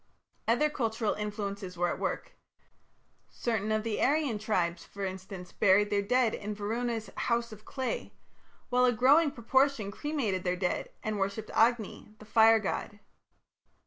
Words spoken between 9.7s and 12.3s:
cremated their dead and worshipped Agni, the